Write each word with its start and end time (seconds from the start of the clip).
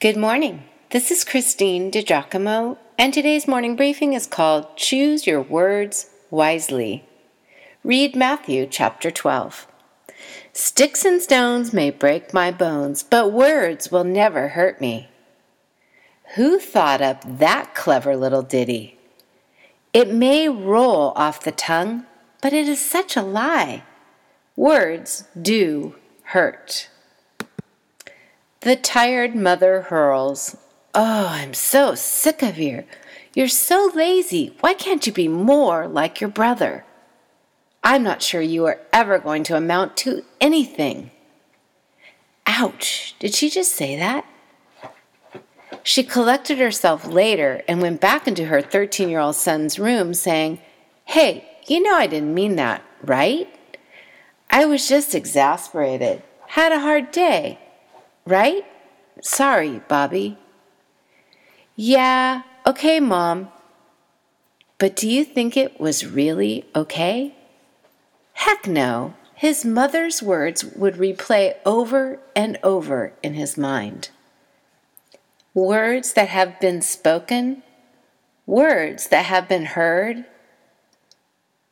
Good 0.00 0.16
morning. 0.16 0.62
This 0.92 1.10
is 1.10 1.24
Christine 1.24 1.90
DiGiacomo, 1.90 2.78
and 2.96 3.12
today's 3.12 3.46
morning 3.46 3.76
briefing 3.76 4.14
is 4.14 4.26
called 4.26 4.74
Choose 4.74 5.26
Your 5.26 5.42
Words 5.42 6.08
Wisely. 6.30 7.04
Read 7.84 8.16
Matthew 8.16 8.66
chapter 8.66 9.10
12. 9.10 9.66
Sticks 10.54 11.04
and 11.04 11.20
stones 11.20 11.74
may 11.74 11.90
break 11.90 12.32
my 12.32 12.50
bones, 12.50 13.02
but 13.02 13.30
words 13.30 13.92
will 13.92 14.04
never 14.04 14.48
hurt 14.48 14.80
me. 14.80 15.10
Who 16.36 16.58
thought 16.58 17.02
up 17.02 17.22
that 17.38 17.74
clever 17.74 18.16
little 18.16 18.40
ditty? 18.40 18.96
It 19.92 20.10
may 20.10 20.48
roll 20.48 21.12
off 21.14 21.44
the 21.44 21.52
tongue, 21.52 22.06
but 22.40 22.54
it 22.54 22.66
is 22.66 22.80
such 22.80 23.18
a 23.18 23.22
lie. 23.22 23.82
Words 24.56 25.28
do 25.38 25.96
hurt. 26.32 26.88
The 28.60 28.76
tired 28.76 29.34
mother 29.34 29.82
hurls, 29.82 30.56
Oh, 30.94 31.28
I'm 31.30 31.54
so 31.54 31.94
sick 31.94 32.42
of 32.42 32.58
you. 32.58 32.84
You're 33.34 33.48
so 33.48 33.90
lazy. 33.94 34.54
Why 34.60 34.74
can't 34.74 35.06
you 35.06 35.12
be 35.12 35.28
more 35.28 35.88
like 35.88 36.20
your 36.20 36.28
brother? 36.28 36.84
I'm 37.82 38.02
not 38.02 38.20
sure 38.22 38.42
you 38.42 38.66
are 38.66 38.80
ever 38.92 39.18
going 39.18 39.44
to 39.44 39.56
amount 39.56 39.96
to 39.98 40.24
anything. 40.42 41.10
Ouch! 42.44 43.14
Did 43.18 43.34
she 43.34 43.48
just 43.48 43.72
say 43.72 43.96
that? 43.96 44.26
She 45.82 46.02
collected 46.02 46.58
herself 46.58 47.06
later 47.06 47.62
and 47.66 47.80
went 47.80 48.02
back 48.02 48.28
into 48.28 48.44
her 48.46 48.60
13 48.60 49.08
year 49.08 49.20
old 49.20 49.36
son's 49.36 49.78
room, 49.78 50.12
saying, 50.12 50.60
Hey, 51.06 51.48
you 51.66 51.82
know 51.82 51.94
I 51.94 52.06
didn't 52.06 52.34
mean 52.34 52.56
that, 52.56 52.82
right? 53.02 53.48
I 54.50 54.66
was 54.66 54.86
just 54.86 55.14
exasperated. 55.14 56.22
Had 56.48 56.72
a 56.72 56.80
hard 56.80 57.10
day. 57.10 57.58
Right? 58.26 58.64
Sorry, 59.22 59.80
Bobby. 59.88 60.38
Yeah, 61.76 62.42
okay, 62.66 63.00
Mom. 63.00 63.48
But 64.78 64.96
do 64.96 65.08
you 65.08 65.24
think 65.24 65.56
it 65.56 65.80
was 65.80 66.06
really 66.06 66.64
okay? 66.74 67.34
Heck 68.32 68.66
no. 68.66 69.14
His 69.34 69.64
mother's 69.64 70.22
words 70.22 70.64
would 70.64 70.94
replay 70.94 71.54
over 71.64 72.20
and 72.36 72.58
over 72.62 73.12
in 73.22 73.34
his 73.34 73.56
mind. 73.56 74.10
Words 75.54 76.12
that 76.12 76.28
have 76.28 76.60
been 76.60 76.82
spoken, 76.82 77.62
words 78.46 79.08
that 79.08 79.24
have 79.24 79.48
been 79.48 79.64
heard, 79.64 80.26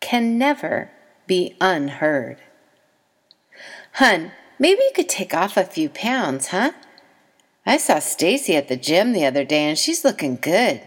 can 0.00 0.36
never 0.36 0.90
be 1.26 1.56
unheard. 1.60 2.38
Hun, 3.94 4.32
Maybe 4.62 4.80
you 4.84 4.92
could 4.94 5.08
take 5.08 5.34
off 5.34 5.56
a 5.56 5.64
few 5.64 5.88
pounds, 5.88 6.46
huh? 6.46 6.70
I 7.66 7.78
saw 7.78 7.98
Stacy 7.98 8.54
at 8.54 8.68
the 8.68 8.76
gym 8.76 9.12
the 9.12 9.26
other 9.26 9.42
day 9.42 9.64
and 9.64 9.76
she's 9.76 10.04
looking 10.04 10.36
good. 10.36 10.80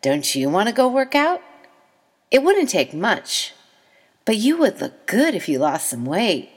Don't 0.00 0.34
you 0.34 0.48
want 0.48 0.70
to 0.70 0.74
go 0.74 0.88
work 0.88 1.14
out? 1.14 1.42
It 2.30 2.42
wouldn't 2.42 2.70
take 2.70 2.94
much, 2.94 3.52
but 4.24 4.38
you 4.38 4.56
would 4.56 4.80
look 4.80 5.06
good 5.06 5.34
if 5.34 5.46
you 5.46 5.58
lost 5.58 5.90
some 5.90 6.06
weight. 6.06 6.48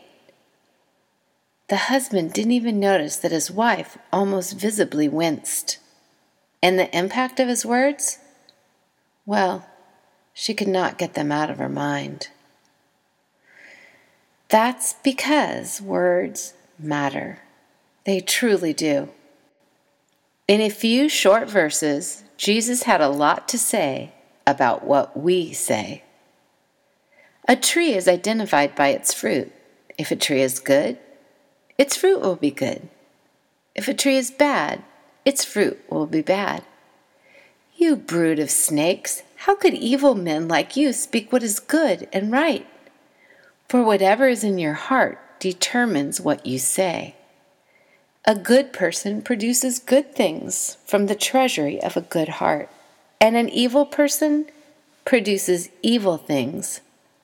The 1.67 1.91
husband 1.91 2.31
didn't 2.31 2.53
even 2.53 2.79
notice 2.79 3.17
that 3.17 3.33
his 3.33 3.51
wife 3.51 3.97
almost 4.13 4.57
visibly 4.57 5.09
winced. 5.09 5.77
And 6.63 6.79
the 6.79 6.97
impact 6.97 7.41
of 7.41 7.49
his 7.49 7.65
words? 7.65 8.19
Well, 9.25 9.67
she 10.33 10.53
could 10.53 10.69
not 10.69 10.97
get 10.97 11.15
them 11.15 11.33
out 11.33 11.49
of 11.49 11.57
her 11.57 11.67
mind. 11.67 12.29
That's 14.47 14.93
because 15.03 15.81
words 15.81 16.53
matter. 16.83 17.39
They 18.05 18.19
truly 18.19 18.73
do. 18.73 19.09
In 20.47 20.59
a 20.59 20.69
few 20.69 21.07
short 21.07 21.49
verses, 21.49 22.23
Jesus 22.37 22.83
had 22.83 23.01
a 23.01 23.09
lot 23.09 23.47
to 23.49 23.57
say 23.57 24.13
about 24.45 24.83
what 24.83 25.17
we 25.17 25.53
say. 25.53 26.03
A 27.47 27.55
tree 27.55 27.93
is 27.93 28.07
identified 28.07 28.75
by 28.75 28.89
its 28.89 29.13
fruit. 29.13 29.51
If 29.97 30.11
a 30.11 30.15
tree 30.15 30.41
is 30.41 30.59
good, 30.59 30.97
its 31.77 31.95
fruit 31.95 32.21
will 32.21 32.35
be 32.35 32.51
good. 32.51 32.89
If 33.75 33.87
a 33.87 33.93
tree 33.93 34.17
is 34.17 34.31
bad, 34.31 34.83
its 35.23 35.45
fruit 35.45 35.79
will 35.89 36.07
be 36.07 36.21
bad. 36.21 36.63
You 37.75 37.95
brood 37.95 38.39
of 38.39 38.51
snakes, 38.51 39.23
how 39.37 39.55
could 39.55 39.73
evil 39.73 40.15
men 40.15 40.47
like 40.47 40.75
you 40.75 40.93
speak 40.93 41.31
what 41.31 41.43
is 41.43 41.59
good 41.59 42.07
and 42.11 42.31
right? 42.31 42.67
For 43.69 43.83
whatever 43.83 44.27
is 44.27 44.43
in 44.43 44.57
your 44.57 44.73
heart 44.73 45.19
determines 45.41 46.21
what 46.21 46.45
you 46.45 46.59
say. 46.59 47.15
A 48.25 48.35
good 48.35 48.71
person 48.71 49.23
produces 49.23 49.79
good 49.79 50.13
things 50.13 50.77
from 50.85 51.07
the 51.07 51.15
treasury 51.15 51.81
of 51.81 51.97
a 51.97 52.01
good 52.01 52.29
heart, 52.29 52.69
and 53.19 53.35
an 53.35 53.49
evil 53.49 53.85
person 53.85 54.45
produces 55.03 55.69
evil 55.81 56.17
things 56.17 56.81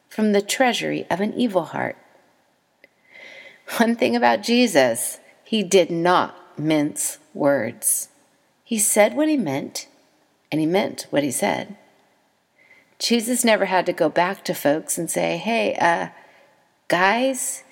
from 0.09 0.31
the 0.31 0.41
treasury 0.41 1.05
of 1.11 1.21
an 1.21 1.31
evil 1.35 1.65
heart. 1.65 1.95
One 3.77 3.95
thing 3.95 4.15
about 4.15 4.41
Jesus, 4.41 5.19
he 5.43 5.61
did 5.61 5.91
not 5.91 6.57
mince 6.57 7.19
words. 7.35 8.09
He 8.63 8.79
said 8.79 9.15
what 9.15 9.29
he 9.29 9.37
meant, 9.37 9.87
and 10.51 10.59
he 10.59 10.65
meant 10.65 11.05
what 11.11 11.23
he 11.23 11.31
said. 11.31 11.77
Jesus 12.97 13.45
never 13.45 13.65
had 13.65 13.85
to 13.85 13.93
go 13.93 14.09
back 14.09 14.43
to 14.45 14.55
folks 14.55 14.97
and 14.97 15.11
say, 15.11 15.37
hey, 15.37 15.75
uh, 15.75 16.07
guys, 16.87 17.63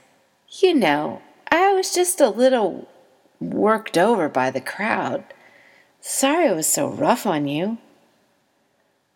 you 0.61 0.73
know, 0.73 1.21
I 1.49 1.73
was 1.73 1.93
just 1.93 2.21
a 2.21 2.29
little 2.29 2.87
worked 3.39 3.97
over 3.97 4.29
by 4.29 4.51
the 4.51 4.61
crowd. 4.61 5.23
Sorry 6.01 6.47
I 6.47 6.53
was 6.53 6.67
so 6.67 6.87
rough 6.87 7.25
on 7.25 7.47
you. 7.47 7.77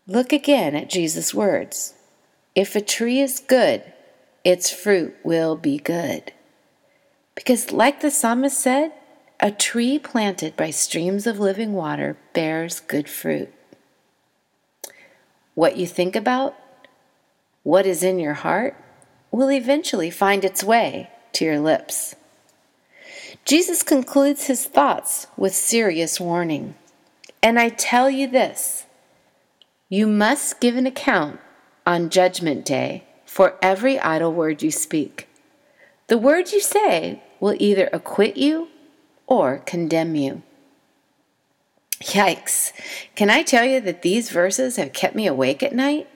Look 0.08 0.34
again 0.34 0.76
at 0.76 0.90
Jesus' 0.90 1.34
words. 1.34 1.94
If 2.56 2.76
a 2.76 2.82
tree 2.82 3.20
is 3.20 3.40
good, 3.40 3.84
its 4.44 4.72
fruit 4.72 5.16
will 5.24 5.56
be 5.56 5.78
good. 5.78 6.34
Because, 7.36 7.72
like 7.72 8.02
the 8.02 8.12
psalmist 8.12 8.60
said, 8.60 8.92
a 9.40 9.52
tree 9.52 10.00
planted 10.00 10.58
by 10.58 10.72
streams 10.72 11.28
of 11.28 11.40
living 11.40 11.74
water 11.74 12.18
bears 12.34 12.80
good 12.80 13.08
fruit. 13.08 13.54
What 15.56 15.78
you 15.78 15.88
think 15.88 16.16
about, 16.16 16.56
what 17.64 17.86
is 17.86 18.04
in 18.04 18.20
your 18.20 18.34
heart, 18.34 18.76
will 19.32 19.52
eventually 19.52 20.10
find 20.10 20.44
its 20.44 20.64
way 20.64 21.10
to 21.34 21.46
your 21.46 21.60
lips. 21.60 22.16
Jesus 23.46 23.84
concludes 23.84 24.48
his 24.48 24.66
thoughts 24.66 25.28
with 25.38 25.56
serious 25.56 26.20
warning. 26.20 26.76
And 27.42 27.60
I 27.60 27.70
tell 27.70 28.10
you 28.10 28.28
this 28.28 28.86
you 29.88 30.06
must 30.06 30.60
give 30.60 30.76
an 30.76 30.86
account 30.86 31.40
on 31.86 32.10
Judgment 32.10 32.64
Day 32.66 33.06
for 33.26 33.58
every 33.62 34.00
idle 34.00 34.32
word 34.32 34.62
you 34.62 34.72
speak. 34.72 35.28
The 36.08 36.18
words 36.18 36.54
you 36.54 36.60
say 36.60 37.24
will 37.40 37.56
either 37.60 37.90
acquit 37.94 38.38
you 38.38 38.68
or 39.26 39.60
condemn 39.60 40.16
you. 40.16 40.44
Yikes. 42.02 42.72
Can 43.16 43.30
I 43.30 43.44
tell 43.44 43.66
you 43.66 43.80
that 43.82 44.02
these 44.02 44.30
verses 44.30 44.78
have 44.78 44.94
kept 44.94 45.16
me 45.16 45.28
awake 45.28 45.62
at 45.64 45.74
night? 45.74 46.08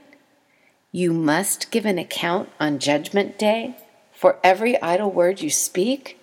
You 0.92 1.14
must 1.14 1.72
give 1.72 1.86
an 1.86 1.98
account 1.98 2.50
on 2.60 2.80
Judgment 2.80 3.38
Day 3.38 3.76
for 4.24 4.40
every 4.42 4.82
idle 4.82 5.12
word 5.12 5.42
you 5.42 5.50
speak? 5.50 6.18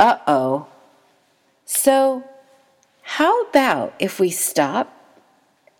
Uh 0.00 0.18
oh. 0.26 0.66
So, 1.64 2.24
how 3.02 3.42
about 3.42 3.94
if 4.00 4.18
we 4.18 4.30
stop, 4.30 4.92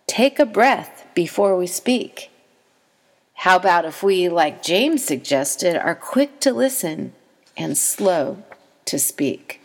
take 0.07 0.39
a 0.39 0.47
breath 0.47 1.05
before 1.17 1.57
we 1.57 1.67
speak? 1.67 2.31
How 3.43 3.57
about 3.57 3.85
if 3.85 4.05
we, 4.05 4.29
like 4.29 4.63
James 4.63 5.05
suggested, 5.05 5.75
are 5.75 5.97
quick 5.97 6.39
to 6.43 6.53
listen 6.53 7.13
and 7.57 7.77
slow 7.77 8.45
to 8.85 8.97
speak? 8.97 9.61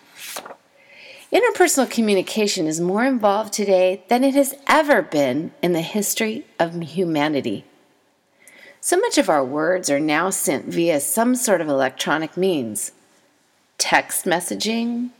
Interpersonal 1.32 1.92
communication 1.92 2.66
is 2.66 2.82
more 2.82 3.06
involved 3.06 3.54
today 3.54 4.02
than 4.08 4.24
it 4.24 4.34
has 4.34 4.56
ever 4.66 5.04
been 5.04 5.52
in 5.62 5.74
the 5.74 5.82
history 5.82 6.44
of 6.60 6.82
humanity. 6.82 7.66
So 8.84 8.98
much 8.98 9.20
of 9.20 9.30
our 9.30 9.46
words 9.46 9.92
are 9.92 10.00
now 10.00 10.32
sent 10.32 10.66
via 10.66 11.00
some 11.00 11.36
sort 11.36 11.62
of 11.62 11.68
electronic 11.68 12.36
means 12.36 12.92
text 13.78 14.26
messaging 14.26 15.12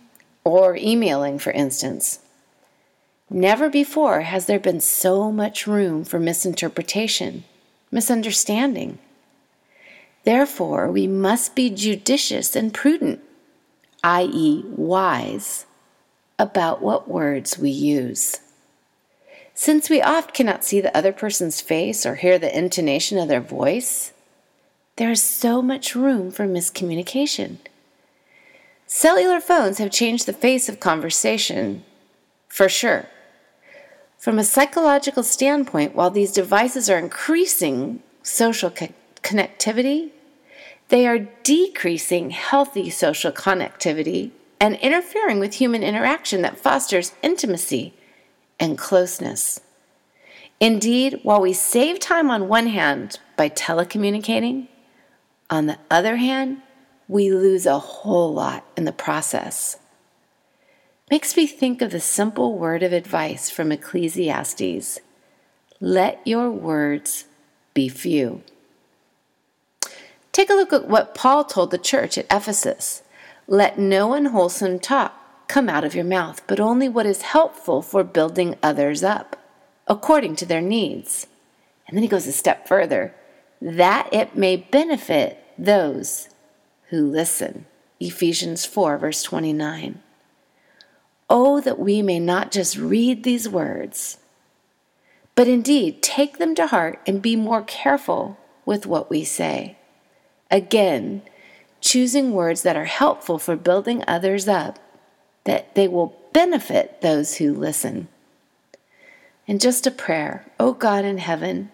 or 0.44 0.76
emailing, 0.76 1.38
for 1.38 1.52
instance. 1.52 2.20
Never 3.30 3.70
before 3.70 4.22
has 4.22 4.48
there 4.48 4.60
been 4.60 4.82
so 4.82 5.32
much 5.32 5.68
room 5.68 6.04
for 6.04 6.20
misinterpretation, 6.20 7.44
misunderstanding. 7.92 8.98
Therefore, 10.24 10.92
we 10.92 11.06
must 11.06 11.56
be 11.56 11.70
judicious 11.70 12.56
and 12.56 12.74
prudent, 12.74 13.22
i.e., 14.04 14.64
wise, 14.66 15.68
about 16.40 16.82
what 16.82 17.08
words 17.08 17.60
we 17.60 17.70
use. 17.70 18.40
Since 19.54 19.90
we 19.90 20.02
oft 20.02 20.34
cannot 20.34 20.64
see 20.64 20.82
the 20.82 20.96
other 20.96 21.12
person's 21.12 21.62
face 21.62 22.06
or 22.06 22.16
hear 22.16 22.40
the 22.40 22.58
intonation 22.58 23.18
of 23.18 23.28
their 23.28 23.42
voice, 23.42 24.12
there 24.96 25.12
is 25.12 25.22
so 25.22 25.62
much 25.62 25.96
room 25.96 26.32
for 26.32 26.46
miscommunication. 26.48 27.58
Cellular 28.88 29.40
phones 29.40 29.78
have 29.78 29.92
changed 29.92 30.26
the 30.26 30.34
face 30.34 30.68
of 30.68 30.80
conversation, 30.80 31.84
for 32.48 32.68
sure. 32.68 33.08
From 34.18 34.38
a 34.38 34.44
psychological 34.44 35.24
standpoint, 35.24 35.96
while 35.96 36.12
these 36.12 36.32
devices 36.32 36.90
are 36.90 37.00
increasing 37.00 38.04
social 38.22 38.70
co- 38.70 38.94
connectivity, 39.24 40.10
they 40.90 41.08
are 41.08 41.28
decreasing 41.44 42.32
healthy 42.32 42.90
social 42.90 43.32
connectivity 43.32 44.32
and 44.60 44.76
interfering 44.76 45.40
with 45.40 45.56
human 45.56 45.82
interaction 45.84 46.42
that 46.42 46.60
fosters 46.60 47.14
intimacy 47.24 47.94
and 48.62 48.78
closeness. 48.78 49.60
Indeed, 50.62 51.20
while 51.24 51.42
we 51.42 51.52
save 51.52 52.00
time 52.00 52.30
on 52.30 52.48
one 52.48 52.68
hand 52.68 53.20
by 53.36 53.50
telecommunicating, 53.50 54.68
on 55.50 55.66
the 55.66 55.80
other 55.90 56.18
hand, 56.18 56.62
we 57.08 57.32
lose 57.32 57.66
a 57.66 57.80
whole 57.80 58.34
lot 58.34 58.64
in 58.78 58.86
the 58.86 58.94
process. 58.94 59.78
Makes 61.10 61.36
me 61.36 61.46
think 61.48 61.82
of 61.82 61.92
the 61.92 62.00
simple 62.00 62.58
word 62.58 62.84
of 62.84 62.94
advice 62.94 63.50
from 63.50 63.72
Ecclesiastes 63.72 65.00
let 65.84 66.22
your 66.26 66.52
words 66.52 67.26
be 67.74 67.90
few. 67.90 68.44
Take 70.32 70.52
a 70.52 70.54
look 70.54 70.72
at 70.72 70.88
what 70.88 71.16
Paul 71.16 71.44
told 71.44 71.72
the 71.72 71.80
church 71.80 72.20
at 72.20 72.28
Ephesus. 72.32 73.02
Let 73.48 73.80
no 73.80 74.14
unwholesome 74.14 74.78
talk 74.78 75.21
come 75.52 75.68
out 75.68 75.84
of 75.84 75.94
your 75.94 76.06
mouth, 76.06 76.42
but 76.48 76.62
only 76.62 76.88
what 76.88 77.06
is 77.06 77.24
helpful 77.24 77.82
for 77.82 78.06
building 78.06 78.56
others 78.64 79.04
up, 79.04 79.36
according 79.86 80.34
to 80.34 80.46
their 80.46 80.62
needs. 80.62 81.28
And 81.86 81.98
then 81.98 82.04
he 82.04 82.08
goes 82.08 82.26
a 82.26 82.32
step 82.32 82.70
further 82.70 83.14
that 83.62 84.08
it 84.14 84.34
may 84.34 84.56
benefit 84.56 85.44
those 85.58 86.30
who 86.88 87.06
listen. 87.06 87.66
Ephesians 88.00 88.66
4, 88.66 88.98
verse 88.98 89.24
29. 89.24 90.02
Oh, 91.30 91.60
that 91.60 91.78
we 91.78 92.02
may 92.02 92.18
not 92.18 92.52
just 92.52 92.78
read 92.78 93.24
these 93.24 93.50
words, 93.50 94.20
but 95.36 95.50
indeed 95.50 96.02
take 96.02 96.38
them 96.38 96.56
to 96.56 96.68
heart 96.68 97.02
and 97.06 97.22
be 97.22 97.36
more 97.36 97.62
careful 97.62 98.38
with 98.66 98.86
what 98.86 99.10
we 99.10 99.26
say. 99.26 99.78
Again, 100.50 101.24
choosing 101.82 102.32
words 102.32 102.62
that 102.62 102.78
are 102.78 102.86
helpful 102.86 103.38
for 103.38 103.58
building 103.58 104.02
others 104.08 104.48
up, 104.48 104.80
that 105.44 105.76
they 105.76 105.88
will 105.88 106.18
benefit 106.34 107.02
those 107.02 107.36
who 107.36 107.54
listen. 107.54 108.08
And 109.48 109.60
just 109.60 109.88
a 109.88 109.92
prayer, 109.92 110.46
oh 110.60 110.74
God 110.74 111.04
in 111.04 111.18
heaven, 111.18 111.72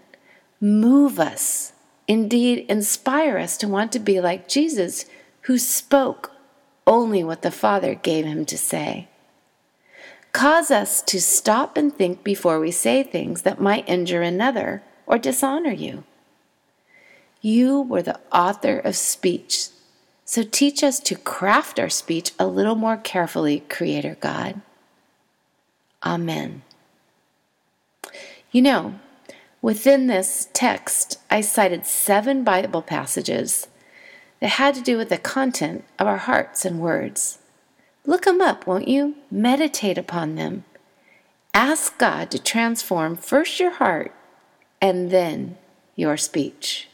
move 0.60 1.20
us, 1.20 1.74
indeed 2.08 2.66
inspire 2.70 3.38
us 3.38 3.58
to 3.58 3.68
want 3.68 3.92
to 3.92 4.00
be 4.00 4.20
like 4.20 4.48
Jesus, 4.48 5.06
who 5.42 5.58
spoke 5.58 6.32
only 6.86 7.24
what 7.24 7.42
the 7.42 7.52
Father 7.52 7.94
gave 7.94 8.26
him 8.26 8.46
to 8.46 8.58
say. 8.58 9.08
Cause 10.32 10.72
us 10.72 11.02
to 11.04 11.20
stop 11.20 11.78
and 11.78 11.94
think 11.94 12.24
before 12.24 12.60
we 12.60 12.72
say 12.72 13.04
things 13.04 13.42
that 13.42 13.62
might 13.62 13.90
injure 13.90 14.22
another 14.22 14.84
or 15.06 15.18
dishonor 15.18 15.72
you. 15.72 16.04
You 17.42 17.82
were 17.82 18.02
the 18.02 18.20
author 18.32 18.80
of 18.80 18.96
speech 18.96 19.70
so 20.28 20.44
teach 20.44 20.84
us 20.84 21.00
to 21.00 21.16
craft 21.16 21.80
our 21.80 21.88
speech 21.88 22.34
a 22.38 22.46
little 22.46 22.76
more 22.76 22.98
carefully, 22.98 23.62
Creator 23.70 24.18
God. 24.20 24.60
Amen. 26.04 26.64
You 28.52 28.62
know, 28.62 29.00
within 29.62 30.08
this 30.08 30.50
text, 30.52 31.18
I 31.32 31.40
cited 31.40 31.86
seven 31.86 32.44
Bible 32.44 32.82
passages 32.82 33.70
that 34.42 34.50
had 34.50 34.76
to 34.76 34.82
do 34.82 34.98
with 34.98 35.08
the 35.08 35.18
content 35.18 35.86
of 35.98 36.08
our 36.08 36.18
hearts 36.18 36.66
and 36.66 36.82
words. 36.82 37.40
Look 38.06 38.26
them 38.26 38.42
up, 38.42 38.68
won't 38.68 38.90
you? 38.90 39.16
Meditate 39.32 39.98
upon 39.98 40.36
them. 40.36 40.66
Ask 41.54 41.98
God 41.98 42.32
to 42.32 42.44
transform 42.44 43.16
first 43.16 43.62
your 43.62 43.72
heart 43.72 44.14
and 44.82 45.10
then 45.10 45.58
your 45.96 46.18
speech. 46.18 46.90